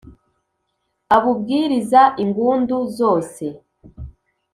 [1.15, 3.45] abubwiriza ingundu, zose